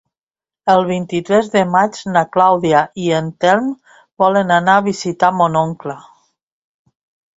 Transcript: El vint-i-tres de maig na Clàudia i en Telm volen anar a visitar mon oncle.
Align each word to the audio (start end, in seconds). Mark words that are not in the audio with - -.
El 0.75 0.79
vint-i-tres 0.91 1.49
de 1.55 1.61
maig 1.73 1.99
na 2.15 2.23
Clàudia 2.37 2.81
i 3.03 3.11
en 3.19 3.29
Telm 3.45 3.69
volen 4.25 4.55
anar 4.57 4.79
a 4.81 4.87
visitar 4.91 5.31
mon 5.43 5.61
oncle. 5.65 5.99